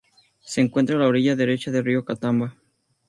[0.39, 2.55] Se encuentra a la orilla derecha del río Catawba.